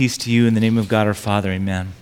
[0.00, 1.50] peace to you in the name of God our Father.
[1.50, 1.92] Amen.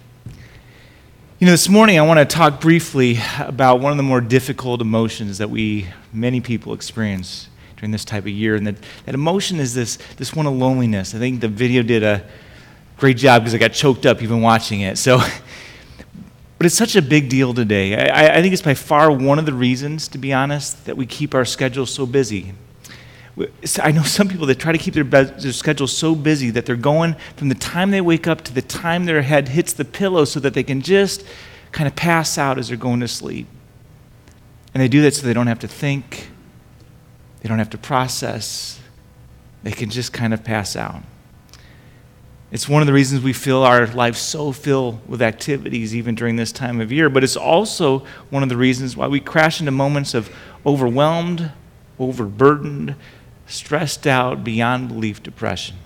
[1.41, 4.81] You know, this morning I want to talk briefly about one of the more difficult
[4.81, 8.55] emotions that we, many people, experience during this type of year.
[8.55, 11.13] And that, that emotion is this, this one of loneliness.
[11.13, 12.25] I think the video did a
[12.99, 14.97] great job because I got choked up even watching it.
[14.97, 15.19] So,
[16.59, 17.97] but it's such a big deal today.
[17.97, 21.05] I, I think it's by far one of the reasons, to be honest, that we
[21.05, 22.53] keep our schedules so busy.
[23.83, 26.77] I know some people that try to keep their, their schedule so busy that they're
[26.77, 30.25] going from the time they wake up to the time their head hits the pillow
[30.25, 31.25] so that they can just
[31.73, 33.47] kind of pass out as they're going to sleep.
[34.75, 36.31] And they do that so they don't have to think,
[37.41, 38.81] they don't have to process,
[39.63, 41.03] they can just kind of pass out.
[42.51, 46.37] It's one of the reasons we feel our lives so filled with activities even during
[46.37, 49.71] this time of year, but it's also one of the reasons why we crash into
[49.71, 51.53] moments of overwhelmed,
[51.99, 52.95] overburdened,
[53.49, 55.77] stressed out, beyond belief depression.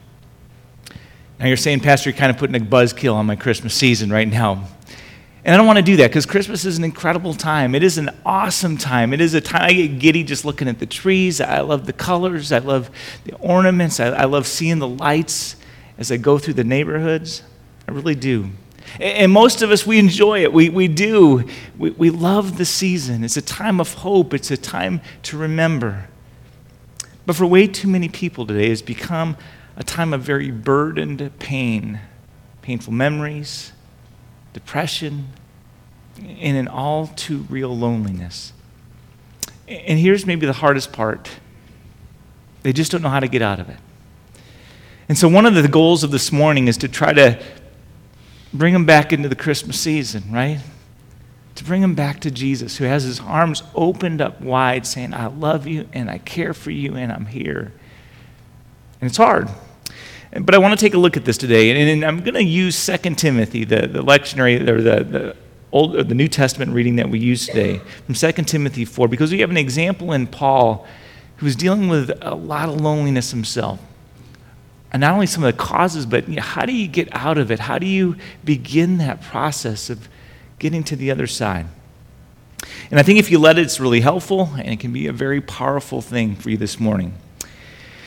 [1.38, 4.28] Now you're saying, Pastor, you're kind of putting a buzzkill on my Christmas season right
[4.28, 4.68] now.
[5.44, 7.74] And I don't want to do that because Christmas is an incredible time.
[7.74, 9.12] It is an awesome time.
[9.12, 11.40] It is a time I get giddy just looking at the trees.
[11.40, 12.52] I love the colors.
[12.52, 12.90] I love
[13.24, 13.98] the ornaments.
[13.98, 15.56] I, I love seeing the lights
[15.98, 17.42] as I go through the neighborhoods.
[17.88, 18.50] I really do.
[19.00, 20.52] And most of us, we enjoy it.
[20.52, 21.48] We, we do.
[21.76, 23.24] We, we love the season.
[23.24, 26.08] It's a time of hope, it's a time to remember.
[27.26, 29.36] But for way too many people today, it's become
[29.76, 32.00] a time of very burdened pain,
[32.62, 33.72] painful memories,
[34.52, 35.28] depression,
[36.18, 38.52] and an all too real loneliness.
[39.68, 41.30] And here's maybe the hardest part
[42.62, 43.78] they just don't know how to get out of it.
[45.08, 47.42] And so, one of the goals of this morning is to try to
[48.54, 50.60] bring them back into the Christmas season, right?
[51.54, 55.26] To bring him back to Jesus, who has his arms opened up wide, saying, I
[55.26, 57.72] love you and I care for you and I'm here.
[59.00, 59.48] And it's hard.
[60.40, 61.92] But I want to take a look at this today.
[61.92, 65.36] And, I'm going to use 2 Timothy, the, the lectionary, or the, the,
[65.72, 69.32] Old, or the New Testament reading that we use today, from 2 Timothy 4, because
[69.32, 70.86] we have an example in Paul
[71.36, 73.80] who was dealing with a lot of loneliness himself.
[74.92, 77.38] And not only some of the causes, but you know, how do you get out
[77.38, 77.58] of it?
[77.58, 80.08] How do you begin that process of
[80.62, 81.66] getting to the other side.
[82.90, 85.12] And I think if you let it, it's really helpful and it can be a
[85.12, 87.14] very powerful thing for you this morning.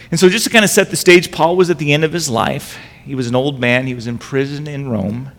[0.10, 2.14] And so, just to kind of set the stage, Paul was at the end of
[2.14, 2.78] his life.
[3.04, 5.32] He was an old man, he was in prison in Rome.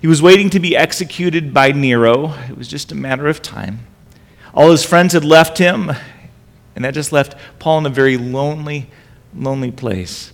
[0.00, 2.32] He was waiting to be executed by Nero.
[2.48, 3.80] It was just a matter of time.
[4.54, 5.92] All his friends had left him,
[6.74, 8.88] and that just left Paul in a very lonely,
[9.34, 10.32] lonely place.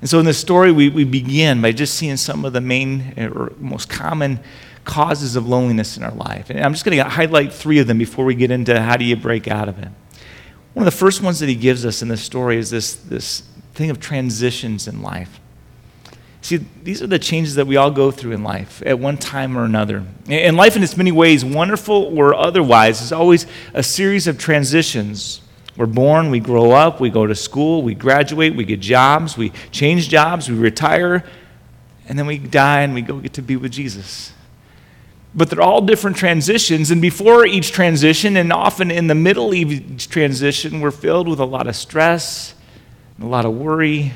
[0.00, 3.14] And so, in this story, we, we begin by just seeing some of the main
[3.16, 4.40] or most common
[4.84, 6.50] causes of loneliness in our life.
[6.50, 9.04] And I'm just going to highlight three of them before we get into how do
[9.04, 9.88] you break out of it.
[10.74, 13.42] One of the first ones that he gives us in this story is this, this
[13.74, 15.40] thing of transitions in life.
[16.42, 19.58] See, these are the changes that we all go through in life at one time
[19.58, 20.04] or another.
[20.26, 25.42] And life, in its many ways, wonderful or otherwise, is always a series of transitions.
[25.76, 29.50] We're born, we grow up, we go to school, we graduate, we get jobs, we
[29.70, 31.24] change jobs, we retire,
[32.08, 34.32] and then we die and we go get to be with Jesus
[35.34, 36.90] but they're all different transitions.
[36.90, 41.38] And before each transition, and often in the middle of each transition, we're filled with
[41.38, 42.54] a lot of stress,
[43.20, 44.12] a lot of worry,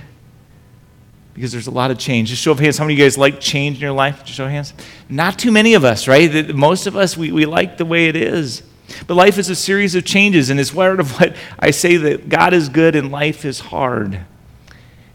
[1.34, 2.30] because there's a lot of change.
[2.30, 4.25] Just show of hands, how many of you guys like change in your life?
[4.25, 4.72] Just show of hands.
[5.08, 6.54] Not too many of us, right?
[6.54, 8.62] Most of us, we, we like the way it is.
[9.06, 12.28] But life is a series of changes, and it's part of what I say that
[12.28, 14.20] God is good and life is hard.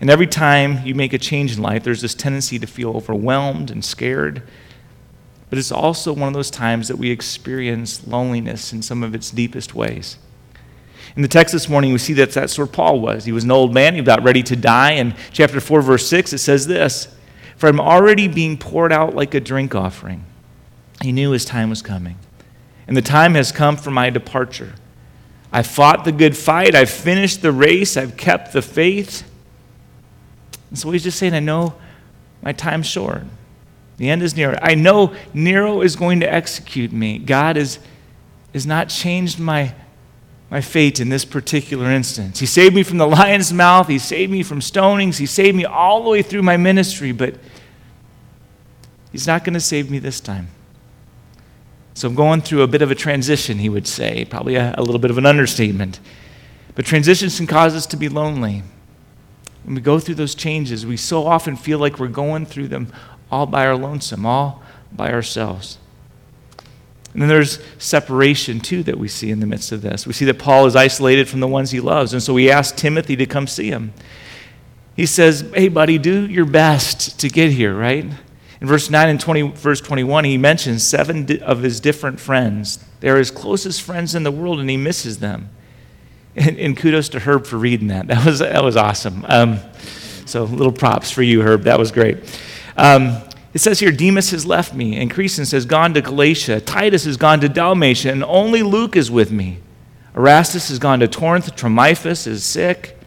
[0.02, 3.70] And every time you make a change in life, there's this tendency to feel overwhelmed
[3.70, 4.44] and scared
[5.50, 9.32] but it's also one of those times that we experience loneliness in some of its
[9.32, 10.18] deepest ways.
[11.16, 13.26] In the text this morning, we see that that's where Paul was.
[13.26, 14.92] He was an old man, he was about ready to die.
[14.92, 17.08] In chapter 4, verse 6, it says this
[17.58, 20.24] For I'm already being poured out like a drink offering.
[21.02, 22.18] He knew his time was coming.
[22.88, 24.74] And the time has come for my departure.
[25.52, 29.30] I fought the good fight, I've finished the race, I've kept the faith.
[30.70, 31.74] And so he's just saying, I know
[32.44, 33.24] my time's short.
[34.00, 34.58] The end is near.
[34.62, 37.20] I know Nero is going to execute me.
[37.20, 37.80] God is,
[38.54, 39.76] has not changed my,
[40.50, 42.40] my fate in this particular instance.
[42.40, 43.90] He saved me from the lion's mouth.
[43.90, 45.18] He saved me from stonings.
[45.18, 47.36] He saved me all the way through my ministry, but
[49.12, 50.48] He's not going to save me this time.
[51.94, 54.82] So I'm going through a bit of a transition, he would say, probably a, a
[54.82, 56.00] little bit of an understatement.
[56.76, 58.64] But transitions can cause us to be lonely.
[59.64, 62.94] When we go through those changes, we so often feel like we're going through them
[63.32, 64.62] all by our lonesome, all
[64.92, 65.78] by ourselves.
[67.14, 70.06] And then there's separation, too, that we see in the midst of this.
[70.06, 72.14] We see that Paul is isolated from the ones he loves.
[72.14, 73.94] And so he asked Timothy to come see him.
[74.96, 78.06] he says, Hey, buddy, do your best to get here, right?
[78.62, 82.84] In verse 9 and 20, verse 21, he mentions seven of his different friends.
[83.00, 85.50] They're his closest friends in the world, and he misses them.
[86.36, 88.08] And, and kudos to Herb for reading that.
[88.08, 89.26] That was, that was awesome.
[89.28, 89.60] Um,
[90.26, 91.64] so, little props for you, Herb.
[91.64, 92.18] That was great.
[92.80, 93.18] Um,
[93.54, 96.62] it says here, Demas has left me, and Crescens has gone to Galatia.
[96.62, 99.58] Titus has gone to Dalmatia, and only Luke is with me.
[100.16, 101.54] Erastus has gone to Corinth.
[101.58, 102.98] Trophimus is sick.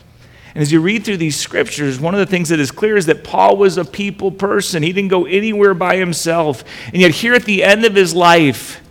[0.54, 3.06] And as you read through these scriptures, one of the things that is clear is
[3.06, 4.82] that Paul was a people person.
[4.82, 6.64] He didn't go anywhere by himself.
[6.88, 8.82] And yet, here at the end of his life,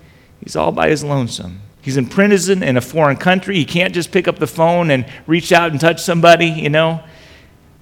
[0.44, 1.62] he's all by his lonesome.
[1.84, 3.56] He's in prison in a foreign country.
[3.56, 7.04] He can't just pick up the phone and reach out and touch somebody, you know?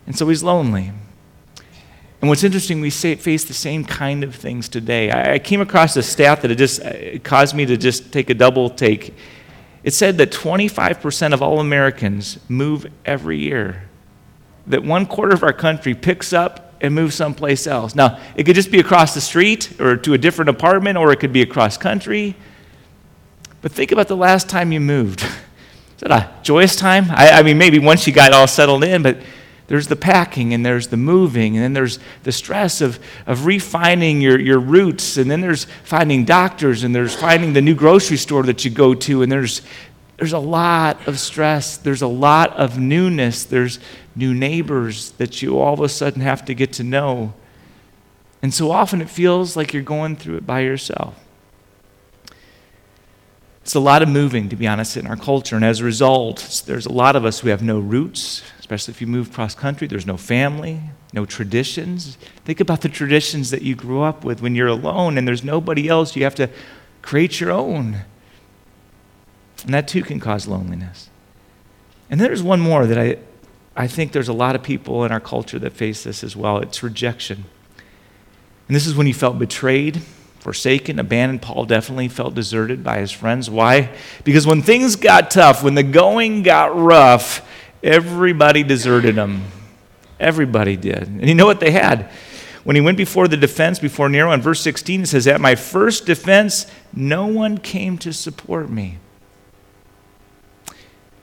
[0.05, 0.91] And so he's lonely.
[2.21, 5.09] And what's interesting, we face the same kind of things today.
[5.11, 8.29] I, came across a stat that it just uh, it caused me to just take
[8.29, 9.13] a double take.
[9.83, 13.83] It said that 25% of all Americans move every year.
[14.67, 17.95] That one quarter of our country picks up and moves someplace else.
[17.95, 21.21] Now, it could just be across the street or to a different apartment or it
[21.21, 22.35] could be across country.
[23.61, 25.21] But think about the last time you moved.
[25.23, 27.05] Is that a joyous time?
[27.09, 29.17] I, I mean, maybe once you got all settled in, but
[29.69, 34.19] there's the packing and there's the moving and then there's the stress of, of refining
[34.19, 38.43] your, your roots and then there's finding doctors and there's finding the new grocery store
[38.43, 39.61] that you go to and there's,
[40.17, 43.79] there's a lot of stress there's a lot of newness there's
[44.15, 47.31] new neighbors that you all of a sudden have to get to know
[48.41, 51.15] and so often it feels like you're going through it by yourself
[53.61, 55.55] it's a lot of moving, to be honest, in our culture.
[55.55, 59.01] And as a result, there's a lot of us who have no roots, especially if
[59.01, 59.87] you move cross country.
[59.87, 60.79] There's no family,
[61.11, 62.19] no traditions.
[62.45, 65.87] Think about the traditions that you grew up with when you're alone and there's nobody
[65.87, 66.15] else.
[66.15, 66.51] You have to
[67.01, 68.01] create your own.
[69.63, 71.09] And that too can cause loneliness.
[72.11, 73.17] And there's one more that I,
[73.75, 76.59] I think there's a lot of people in our culture that face this as well
[76.59, 77.45] it's rejection.
[78.67, 80.03] And this is when you felt betrayed
[80.39, 81.41] forsaken, abandoned.
[81.41, 83.49] Paul definitely felt deserted by his friends.
[83.49, 83.93] Why?
[84.23, 87.45] Because when things got tough, when the going got rough,
[87.83, 89.43] everybody deserted him.
[90.19, 91.07] Everybody did.
[91.07, 92.09] And you know what they had?
[92.63, 95.55] When he went before the defense, before Nero, in verse 16, it says, At my
[95.55, 98.97] first defense, no one came to support me.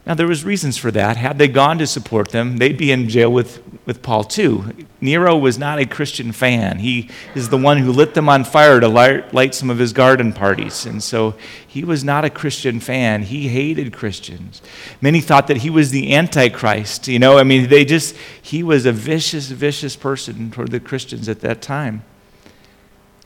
[0.06, 1.16] Now, there was reasons for that.
[1.16, 4.72] Had they gone to support them, they'd be in jail with, with Paul too.
[5.00, 6.80] Nero was not a Christian fan.
[6.80, 9.92] He is the one who lit them on fire to light, light some of his
[9.92, 10.84] garden parties.
[10.84, 11.36] And so
[11.66, 13.22] he was not a Christian fan.
[13.22, 14.60] He hated Christians.
[15.00, 17.06] Many thought that he was the Antichrist.
[17.06, 21.28] You know, I mean, they just, he was a vicious, vicious person toward the Christians
[21.28, 22.02] at that time.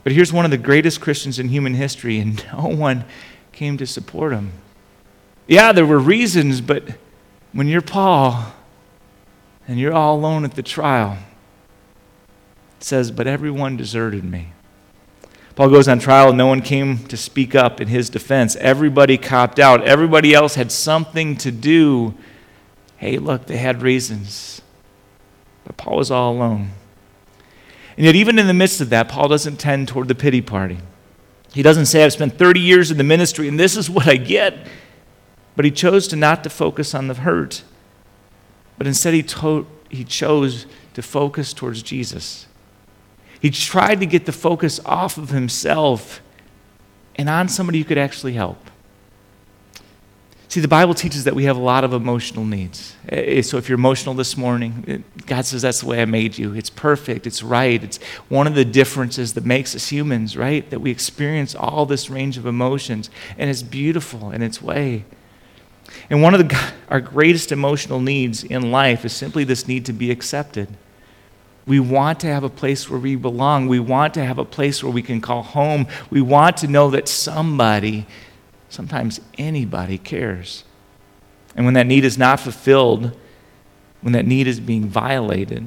[0.04, 3.06] But here's one of the greatest Christians in human history, and no one
[3.52, 4.52] came to support him.
[5.46, 6.84] Yeah, there were reasons, but
[7.52, 8.52] when you're Paul
[9.66, 11.18] and you're all alone at the trial,
[12.78, 14.52] it says, But everyone deserted me.
[15.54, 18.56] Paul goes on trial, and no one came to speak up in his defense.
[18.56, 19.84] Everybody copped out.
[19.84, 22.14] Everybody else had something to do.
[22.96, 24.62] Hey, look, they had reasons.
[25.64, 26.70] But Paul was all alone.
[27.96, 30.78] And yet, even in the midst of that, Paul doesn't tend toward the pity party.
[31.52, 34.16] He doesn't say, I've spent 30 years in the ministry, and this is what I
[34.16, 34.66] get.
[35.56, 37.64] But he chose to not to focus on the hurt,
[38.80, 42.46] but instead he, to- he chose to focus towards Jesus.
[43.38, 46.22] He tried to get the focus off of himself
[47.14, 48.70] and on somebody who could actually help.
[50.48, 52.96] See, the Bible teaches that we have a lot of emotional needs.
[53.10, 56.06] Eh, eh, so if you're emotional this morning, eh, God says that's the way I
[56.06, 56.54] made you.
[56.54, 57.84] It's perfect, it's right.
[57.84, 57.98] It's
[58.30, 60.70] one of the differences that makes us humans, right?
[60.70, 65.04] That we experience all this range of emotions, and it's beautiful in its way.
[66.08, 69.92] And one of the, our greatest emotional needs in life is simply this need to
[69.92, 70.68] be accepted.
[71.66, 73.68] We want to have a place where we belong.
[73.68, 75.86] We want to have a place where we can call home.
[76.10, 78.06] We want to know that somebody,
[78.68, 80.64] sometimes anybody, cares.
[81.54, 83.16] And when that need is not fulfilled,
[84.00, 85.66] when that need is being violated,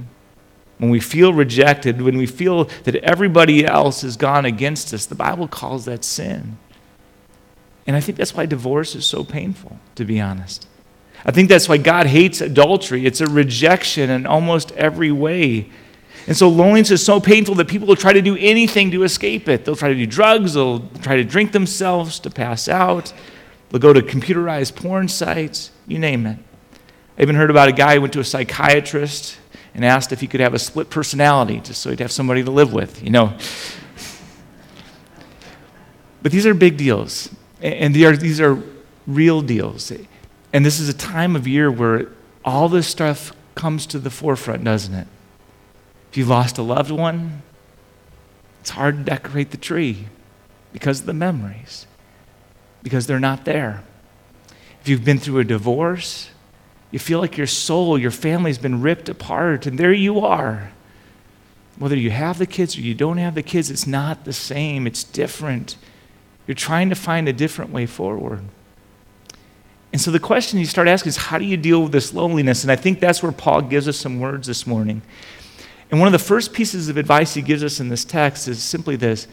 [0.77, 5.15] when we feel rejected, when we feel that everybody else has gone against us, the
[5.15, 6.58] Bible calls that sin.
[7.85, 10.67] And I think that's why divorce is so painful, to be honest.
[11.25, 13.05] I think that's why God hates adultery.
[13.05, 15.69] It's a rejection in almost every way.
[16.27, 19.49] And so loneliness is so painful that people will try to do anything to escape
[19.49, 19.65] it.
[19.65, 23.13] They'll try to do drugs, they'll try to drink themselves to pass out,
[23.69, 26.39] they'll go to computerized porn sites, you name it.
[27.17, 29.37] I even heard about a guy who went to a psychiatrist
[29.75, 32.51] and asked if he could have a split personality just so he'd have somebody to
[32.51, 33.37] live with, you know.
[36.21, 37.29] But these are big deals.
[37.63, 38.62] And are, these are
[39.08, 39.91] real deals.
[40.51, 42.10] And this is a time of year where
[42.43, 45.08] all this stuff comes to the forefront, doesn't it?
[46.12, 47.41] If you lost a loved one,
[48.60, 50.08] it's hard to decorate the tree
[50.74, 51.88] because of the memories,
[52.84, 53.84] because they're not there.
[54.82, 56.29] If you've been through a divorce,
[56.91, 60.74] you feel like your soul, your family's been ripped apart, and there you are.
[61.77, 64.86] Whether you have the kids or you don't have the kids, it's not the same,
[64.86, 65.77] it's different.
[66.47, 68.43] You're trying to find a different way forward.
[69.91, 72.63] And so the question you start asking is how do you deal with this loneliness?
[72.63, 75.03] And I think that's where Paul gives us some words this morning.
[75.91, 78.62] And one of the first pieces of advice he gives us in this text is
[78.62, 79.27] simply this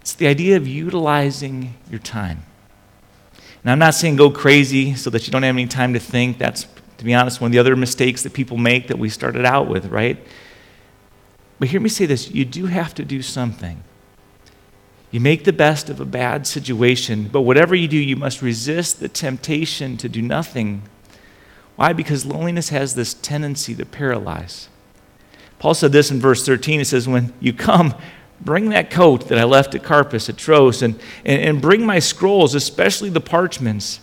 [0.00, 2.44] it's the idea of utilizing your time.
[3.64, 6.38] And I'm not saying go crazy so that you don't have any time to think.
[6.38, 9.44] That's, to be honest, one of the other mistakes that people make that we started
[9.44, 10.16] out with, right?
[11.58, 13.82] But hear me say this you do have to do something.
[15.16, 19.00] You make the best of a bad situation, but whatever you do, you must resist
[19.00, 20.82] the temptation to do nothing.
[21.74, 21.94] Why?
[21.94, 24.68] Because loneliness has this tendency to paralyze.
[25.58, 26.80] Paul said this in verse 13.
[26.80, 27.94] He says, When you come,
[28.42, 31.98] bring that coat that I left at Carpus, at Troas, and, and, and bring my
[31.98, 34.00] scrolls, especially the parchments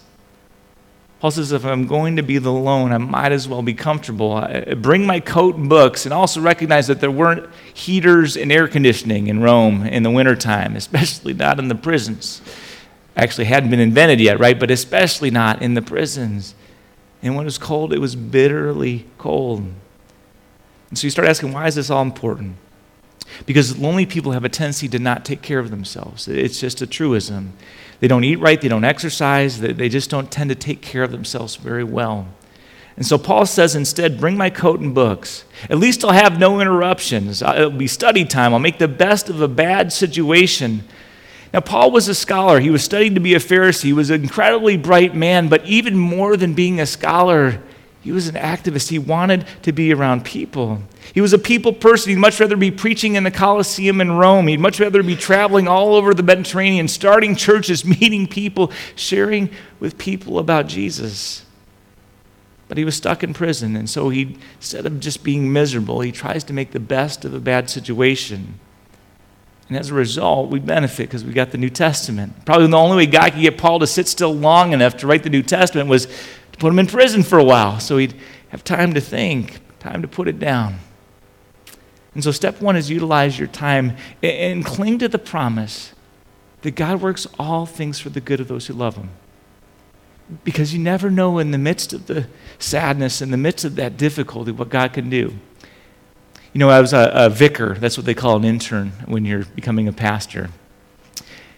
[1.23, 4.33] Paul says, if I'm going to be alone, I might as well be comfortable.
[4.33, 8.67] I bring my coat and books, and also recognize that there weren't heaters and air
[8.67, 12.41] conditioning in Rome in the wintertime, especially not in the prisons.
[13.15, 14.59] Actually, hadn't been invented yet, right?
[14.59, 16.55] But especially not in the prisons.
[17.21, 19.59] And when it was cold, it was bitterly cold.
[20.89, 22.57] And so you start asking, why is this all important?
[23.45, 26.27] Because lonely people have a tendency to not take care of themselves.
[26.27, 27.53] It's just a truism.
[27.99, 31.11] They don't eat right, they don't exercise, they, just don't tend to take care of
[31.11, 32.27] themselves very well.
[32.95, 35.45] And so Paul says instead, bring my coat and books.
[35.69, 37.41] At least I'll have no interruptions.
[37.41, 38.53] It'll be study time.
[38.53, 40.83] I'll make the best of a bad situation.
[41.53, 42.59] Now, Paul was a scholar.
[42.59, 43.83] He was studying to be a Pharisee.
[43.83, 47.61] He was an incredibly bright man, but even more than being a scholar,
[48.03, 48.89] he was an activist.
[48.89, 50.81] He wanted to be around people.
[51.13, 52.09] He was a people person.
[52.09, 54.47] He'd much rather be preaching in the Colosseum in Rome.
[54.47, 59.97] He'd much rather be traveling all over the Mediterranean, starting churches, meeting people, sharing with
[59.97, 61.45] people about Jesus.
[62.67, 66.11] But he was stuck in prison, and so he, instead of just being miserable, he
[66.11, 68.59] tries to make the best of a bad situation.
[69.69, 72.45] And as a result, we benefit because we got the New Testament.
[72.45, 75.23] Probably the only way God could get Paul to sit still long enough to write
[75.23, 76.07] the New Testament was
[76.53, 78.15] to put him in prison for a while so he'd
[78.49, 80.79] have time to think, time to put it down.
[82.13, 85.93] And so, step one is utilize your time and cling to the promise
[86.61, 89.09] that God works all things for the good of those who love Him.
[90.43, 92.27] Because you never know in the midst of the
[92.59, 95.33] sadness, in the midst of that difficulty, what God can do.
[96.53, 99.45] You know, I was a, a vicar, that's what they call an intern when you're
[99.45, 100.49] becoming a pastor.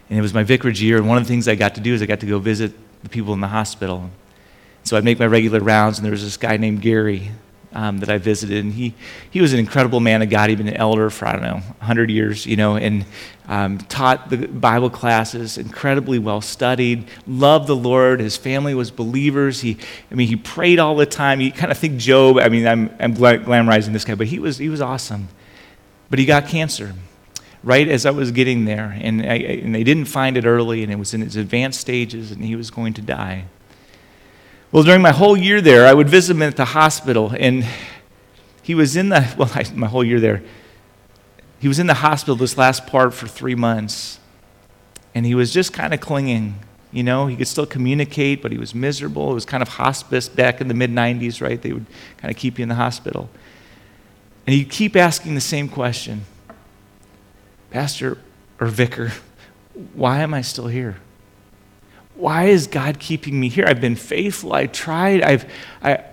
[0.10, 1.94] And it was my vicarage year, and one of the things I got to do
[1.94, 2.74] is I got to go visit
[3.04, 4.10] the people in the hospital.
[4.86, 7.32] So I'd make my regular rounds, and there was this guy named Gary
[7.74, 8.94] um, that I visited, and he,
[9.32, 10.50] he was an incredible man of God.
[10.50, 13.04] He'd been an elder for, I don't know, 100 years, you know, and
[13.48, 18.20] um, taught the Bible classes, incredibly well studied, loved the Lord.
[18.20, 19.62] His family was believers.
[19.62, 19.78] He,
[20.12, 21.42] I mean, he prayed all the time.
[21.42, 24.60] You kind of think Job, I mean, I'm, I'm glamorizing this guy, but he was,
[24.60, 25.30] he was awesome.
[26.12, 26.94] But he got cancer
[27.64, 30.92] right as I was getting there, and, I, and they didn't find it early, and
[30.92, 33.46] it was in its advanced stages, and he was going to die.
[34.76, 37.66] Well, during my whole year there, I would visit him at the hospital, and
[38.62, 40.44] he was in the, well, I, my whole year there,
[41.60, 44.20] he was in the hospital this last part for three months,
[45.14, 46.60] and he was just kind of clinging.
[46.92, 49.32] You know, he could still communicate, but he was miserable.
[49.32, 51.62] It was kind of hospice back in the mid 90s, right?
[51.62, 51.86] They would
[52.18, 53.30] kind of keep you in the hospital.
[54.46, 56.26] And he'd keep asking the same question
[57.72, 58.18] Pastor
[58.60, 59.14] or Vicar,
[59.94, 60.98] why am I still here?
[62.16, 63.66] Why is God keeping me here?
[63.68, 64.54] I've been faithful.
[64.54, 65.22] I tried.
[65.22, 66.04] I've, I,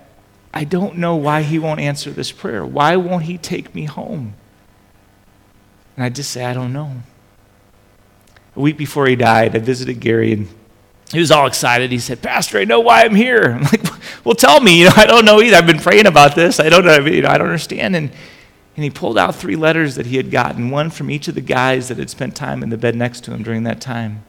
[0.52, 2.64] I don't know why He won't answer this prayer.
[2.64, 4.35] Why won't He take me home?
[5.97, 7.02] And I just say, I don't know.
[8.56, 10.49] A week before he died, I visited Gary and
[11.11, 11.90] he was all excited.
[11.90, 13.52] He said, Pastor, I know why I'm here.
[13.52, 13.85] I'm like,
[14.25, 14.80] well, tell me.
[14.80, 15.56] You know, I don't know either.
[15.56, 16.59] I've been praying about this.
[16.59, 16.99] I don't know.
[16.99, 17.97] You know, I don't understand.
[17.97, 18.11] And,
[18.76, 21.42] and he pulled out three letters that he had gotten, one from each of the
[21.42, 24.25] guys that had spent time in the bed next to him during that time.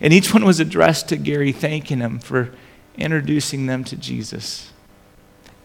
[0.00, 2.54] And each one was addressed to Gary, thanking him for
[2.96, 4.72] introducing them to Jesus.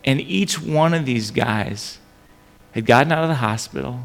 [0.03, 1.99] And each one of these guys
[2.71, 4.01] had gotten out of the hospital,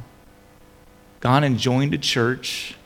[1.21, 2.77] gone and joined a church,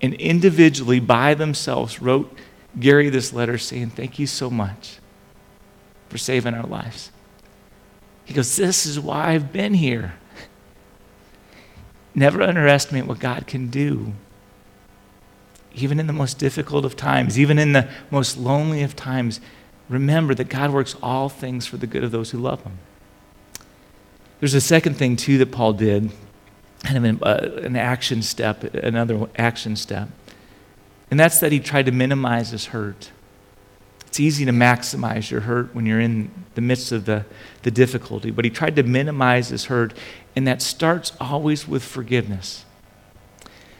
[0.00, 2.32] and individually by themselves wrote
[2.78, 4.98] Gary this letter saying, Thank you so much
[6.08, 7.10] for saving our lives.
[8.24, 10.14] He goes, This is why I've been here.
[12.14, 14.12] Never underestimate what God can do
[15.82, 19.40] even in the most difficult of times, even in the most lonely of times,
[19.88, 22.78] remember that God works all things for the good of those who love Him.
[24.40, 26.10] There's a second thing, too, that Paul did,
[26.84, 30.08] kind of an, uh, an action step, another action step.
[31.10, 33.10] And that's that he tried to minimize his hurt.
[34.06, 37.24] It's easy to maximize your hurt when you're in the midst of the,
[37.62, 39.92] the difficulty, but he tried to minimize his hurt,
[40.34, 42.64] and that starts always with forgiveness.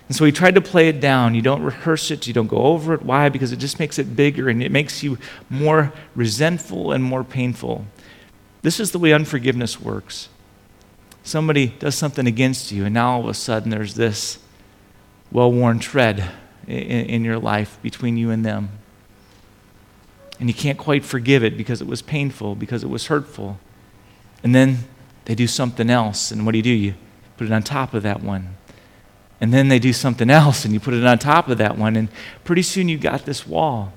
[0.09, 1.35] And so he tried to play it down.
[1.35, 3.03] You don't rehearse it, you don't go over it.
[3.03, 3.29] Why?
[3.29, 5.19] Because it just makes it bigger and it makes you
[5.51, 7.85] more resentful and more painful.
[8.63, 10.29] This is the way unforgiveness works.
[11.23, 14.39] Somebody does something against you, and now all of a sudden there's this
[15.31, 16.31] well worn tread
[16.67, 18.71] in, in your life between you and them.
[20.41, 23.59] And you can't quite forgive it because it was painful, because it was hurtful.
[24.43, 24.79] And then
[25.27, 26.71] they do something else, and what do you do?
[26.71, 26.95] You
[27.37, 28.55] put it on top of that one.
[29.41, 31.95] And then they do something else, and you put it on top of that one,
[31.95, 32.09] and
[32.45, 33.93] pretty soon you've got this wall.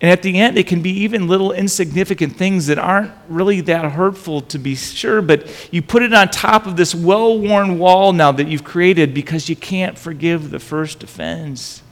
[0.00, 3.92] And at the end, it can be even little insignificant things that aren't really that
[3.92, 8.12] hurtful to be sure, but you put it on top of this well worn wall
[8.12, 11.82] now that you've created because you can't forgive the first offense.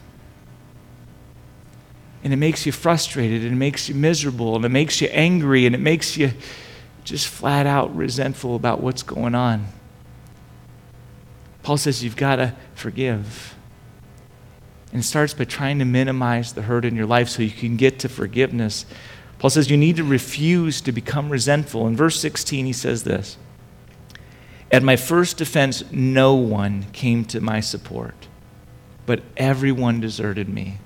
[2.23, 5.67] And it makes you frustrated, and it makes you miserable, and it makes you angry,
[5.67, 6.33] and it makes you
[7.05, 9.67] just flat out resentful about what's going on.
[11.65, 13.57] Paul says you've got to forgive.
[14.93, 17.77] And it starts by trying to minimize the hurt in your life so you can
[17.77, 18.87] get to forgiveness.
[19.39, 21.87] Paul says you need to refuse to become resentful.
[21.89, 23.39] In verse 16, he says this
[24.71, 28.29] At my first defense, no one came to my support,
[29.07, 30.79] but everyone deserted me.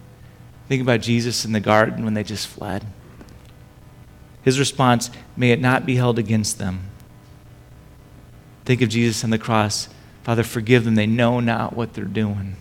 [0.68, 2.87] Think about Jesus in the garden when they just fled.
[4.42, 6.88] His response, may it not be held against them.
[8.64, 9.88] Think of Jesus on the cross.
[10.28, 10.94] Father, forgive them.
[10.94, 12.56] They know not what they're doing.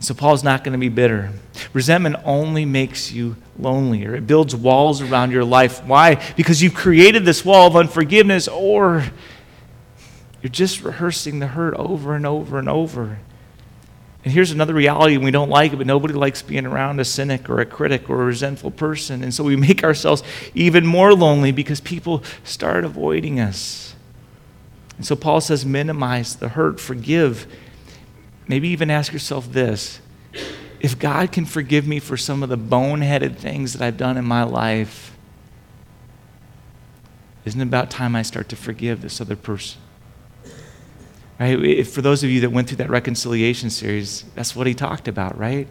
[0.00, 1.32] So Paul's not going to be bitter.
[1.74, 4.14] Resentment only makes you lonelier.
[4.14, 5.84] It builds walls around your life.
[5.84, 6.14] Why?
[6.34, 9.04] Because you've created this wall of unforgiveness, or
[10.40, 13.18] you're just rehearsing the hurt over and over and over.
[14.24, 17.04] And here's another reality, and we don't like it, but nobody likes being around a
[17.04, 19.22] cynic or a critic or a resentful person.
[19.22, 20.22] And so we make ourselves
[20.54, 23.94] even more lonely because people start avoiding us.
[24.98, 27.46] And so Paul says, minimize the hurt, forgive
[28.48, 30.00] maybe even ask yourself this
[30.80, 34.24] if God can forgive me for some of the boneheaded things that I've done in
[34.24, 35.16] my life,
[37.44, 39.80] isn't it about time I start to forgive this other person?
[41.40, 41.58] Right?
[41.64, 45.08] If, for those of you that went through that reconciliation series, that's what he talked
[45.08, 45.66] about, right?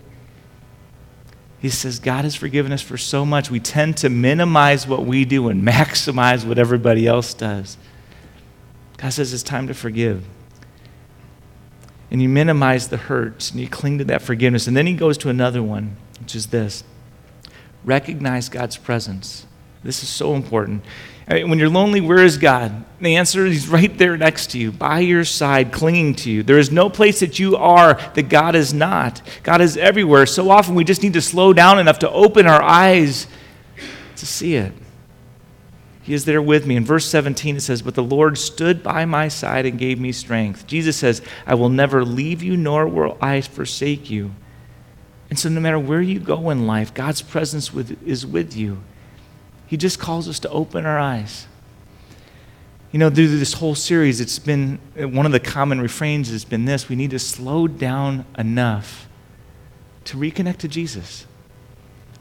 [1.60, 3.50] He says, God has forgiven us for so much.
[3.50, 7.78] We tend to minimize what we do and maximize what everybody else does.
[8.98, 10.26] God says it's time to forgive
[12.10, 14.68] and you minimize the hurts and you cling to that forgiveness.
[14.68, 16.84] And then he goes to another one, which is this
[17.84, 19.46] recognize God's presence.
[19.84, 20.84] This is so important.
[21.28, 22.86] When you're lonely, where is God?
[23.02, 26.42] The answer is He's right there next to you, by your side, clinging to you.
[26.44, 29.22] There is no place that you are that God is not.
[29.44, 30.26] God is everywhere.
[30.26, 33.28] So often we just need to slow down enough to open our eyes
[34.16, 34.74] to see it.
[36.08, 36.78] He is there with me.
[36.78, 40.14] In verse 17, it says, But the Lord stood by my side and gave me
[40.14, 40.66] strength.
[40.66, 44.32] Jesus says, I will never leave you, nor will I forsake you.
[45.30, 48.82] And so, no matter where you go in life, God's presence with, is with you.
[49.66, 51.46] He just calls us to open our eyes.
[52.94, 56.64] You know, through this whole series, it's been one of the common refrains has been
[56.64, 59.10] this we need to slow down enough
[60.06, 61.26] to reconnect to Jesus.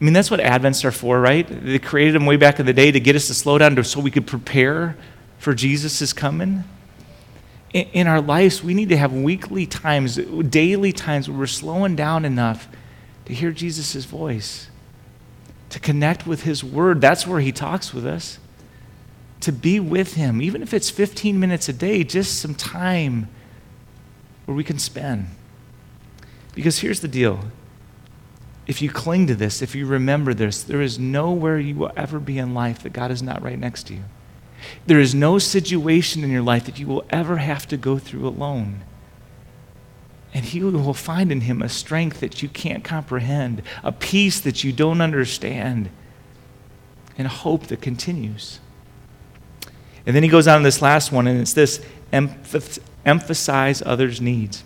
[0.00, 1.46] I mean, that's what Advents are for, right?
[1.48, 3.84] They created them way back in the day to get us to slow down to,
[3.84, 4.96] so we could prepare
[5.38, 6.64] for Jesus' coming.
[7.72, 11.96] In, in our lives, we need to have weekly times, daily times where we're slowing
[11.96, 12.68] down enough
[13.24, 14.68] to hear Jesus' voice,
[15.70, 17.00] to connect with His Word.
[17.00, 18.38] That's where He talks with us.
[19.40, 23.28] To be with Him, even if it's 15 minutes a day, just some time
[24.44, 25.28] where we can spend.
[26.54, 27.40] Because here's the deal
[28.66, 32.18] if you cling to this, if you remember this, there is nowhere you will ever
[32.18, 34.02] be in life that God is not right next to you.
[34.86, 38.26] There is no situation in your life that you will ever have to go through
[38.26, 38.82] alone.
[40.34, 44.64] And He will find in Him a strength that you can't comprehend, a peace that
[44.64, 45.88] you don't understand,
[47.16, 48.58] and hope that continues.
[50.04, 51.80] And then He goes on to this last one, and it's this
[52.12, 54.64] emphasize others' needs.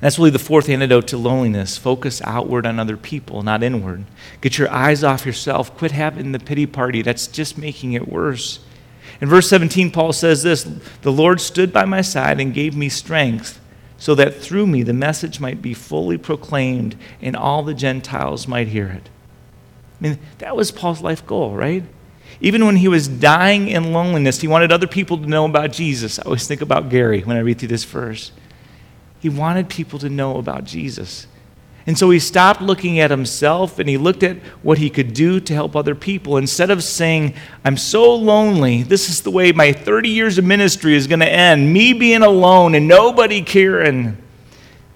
[0.00, 1.76] That's really the fourth antidote to loneliness.
[1.76, 4.04] Focus outward on other people, not inward.
[4.40, 5.76] Get your eyes off yourself.
[5.76, 7.02] Quit having the pity party.
[7.02, 8.60] That's just making it worse.
[9.20, 10.64] In verse 17, Paul says this
[11.02, 13.60] The Lord stood by my side and gave me strength,
[13.98, 18.68] so that through me the message might be fully proclaimed and all the Gentiles might
[18.68, 19.10] hear it.
[20.00, 21.84] I mean, that was Paul's life goal, right?
[22.40, 26.18] Even when he was dying in loneliness, he wanted other people to know about Jesus.
[26.18, 28.32] I always think about Gary when I read through this verse.
[29.20, 31.26] He wanted people to know about Jesus.
[31.86, 35.40] And so he stopped looking at himself and he looked at what he could do
[35.40, 36.36] to help other people.
[36.36, 40.94] Instead of saying, I'm so lonely, this is the way my 30 years of ministry
[40.94, 44.16] is going to end, me being alone and nobody caring.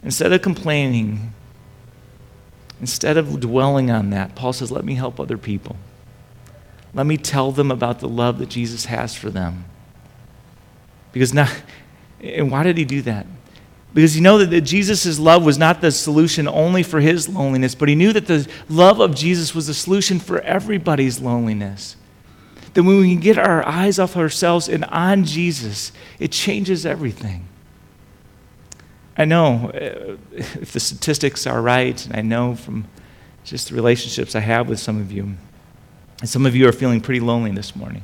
[0.02, 1.32] Instead of complaining,
[2.80, 5.76] instead of dwelling on that, Paul says, Let me help other people.
[6.92, 9.64] Let me tell them about the love that Jesus has for them.
[11.12, 11.50] Because now,
[12.20, 13.26] and why did he do that?
[13.94, 17.76] Because you know that, that Jesus' love was not the solution only for his loneliness,
[17.76, 21.96] but he knew that the love of Jesus was the solution for everybody's loneliness.
[22.74, 27.46] That when we can get our eyes off ourselves and on Jesus, it changes everything.
[29.16, 32.88] I know uh, if the statistics are right, and I know from
[33.44, 35.36] just the relationships I have with some of you,
[36.18, 38.02] and some of you are feeling pretty lonely this morning.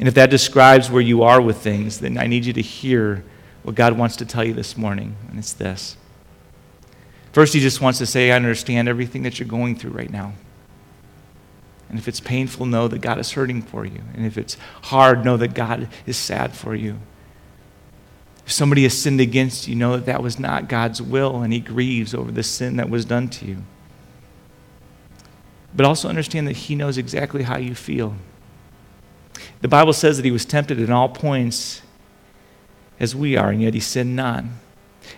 [0.00, 3.22] And if that describes where you are with things, then I need you to hear
[3.62, 5.96] what God wants to tell you this morning, and it's this.
[7.32, 10.32] First, He just wants to say, I understand everything that you're going through right now.
[11.88, 14.00] And if it's painful, know that God is hurting for you.
[14.14, 16.98] And if it's hard, know that God is sad for you.
[18.46, 21.60] If somebody has sinned against you, know that that was not God's will, and He
[21.60, 23.58] grieves over the sin that was done to you.
[25.74, 28.16] But also understand that He knows exactly how you feel.
[29.60, 31.82] The Bible says that He was tempted in all points
[33.00, 34.44] as we are, and yet he sinned not.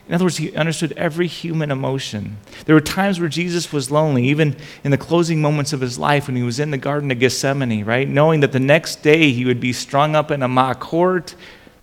[0.08, 2.38] In other words, he understood every human emotion.
[2.64, 6.26] There were times where Jesus was lonely, even in the closing moments of his life
[6.26, 8.08] when he was in the Garden of Gethsemane, right?
[8.08, 11.34] Knowing that the next day he would be strung up in a mock court.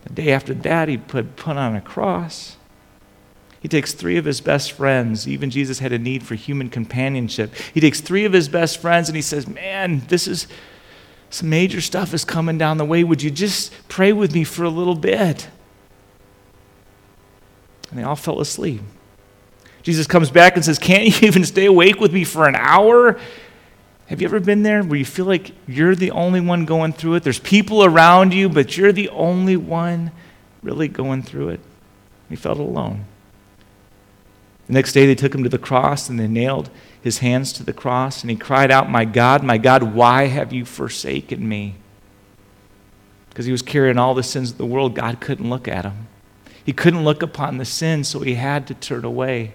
[0.04, 2.56] The day after that, he'd put, put on a cross.
[3.62, 5.28] He takes three of his best friends.
[5.28, 7.54] Even Jesus had a need for human companionship.
[7.74, 10.48] He takes three of his best friends and he says, Man, this is
[11.30, 13.04] some major stuff is coming down the way.
[13.04, 15.50] Would you just pray with me for a little bit?
[17.89, 18.82] And they all fell asleep.
[19.82, 23.19] Jesus comes back and says, Can't you even stay awake with me for an hour?
[24.08, 27.15] Have you ever been there where you feel like you're the only one going through
[27.15, 27.23] it?
[27.23, 30.12] There's people around you, but you're the only one
[30.63, 31.60] really going through it.
[32.28, 33.06] He felt alone.
[34.67, 36.69] The next day, they took him to the cross and they nailed
[37.02, 40.52] his hands to the cross, and he cried out, My God, my God, why have
[40.52, 41.75] you forsaken me?
[43.30, 46.08] Because he was carrying all the sins of the world, God couldn't look at him.
[46.70, 49.54] He couldn't look upon the sin, so he had to turn away.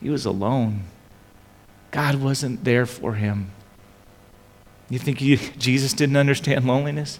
[0.00, 0.84] He was alone.
[1.90, 3.50] God wasn't there for him.
[4.88, 7.18] You think he, Jesus didn't understand loneliness?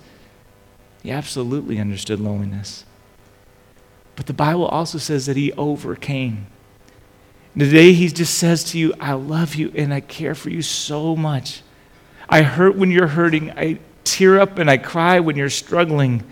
[1.03, 2.85] He absolutely understood loneliness.
[4.15, 6.47] But the Bible also says that he overcame.
[7.59, 11.17] Today, he just says to you, I love you and I care for you so
[11.17, 11.63] much.
[12.29, 13.51] I hurt when you're hurting.
[13.51, 16.23] I tear up and I cry when you're struggling.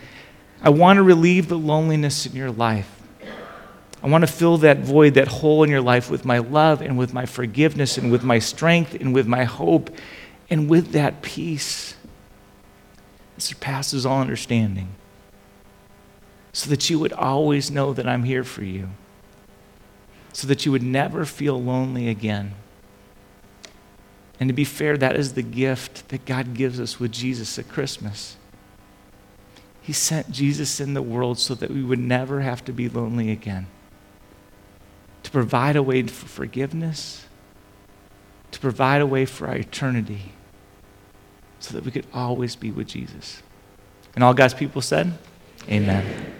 [0.62, 3.00] I want to relieve the loneliness in your life.
[4.02, 6.96] I want to fill that void, that hole in your life with my love and
[6.96, 9.90] with my forgiveness and with my strength and with my hope
[10.48, 11.94] and with that peace
[13.34, 14.88] that surpasses all understanding.
[16.52, 18.88] So that you would always know that I'm here for you.
[20.32, 22.54] So that you would never feel lonely again.
[24.40, 27.68] And to be fair, that is the gift that God gives us with Jesus at
[27.68, 28.36] Christmas.
[29.82, 33.30] He sent Jesus in the world so that we would never have to be lonely
[33.30, 33.66] again.
[35.22, 37.26] To provide a way for forgiveness,
[38.52, 40.32] to provide a way for our eternity,
[41.60, 43.42] so that we could always be with Jesus.
[44.14, 45.18] And all God's people said,
[45.68, 46.04] Amen.
[46.04, 46.39] Amen.